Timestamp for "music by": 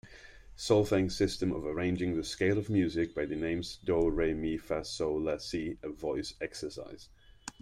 2.71-3.27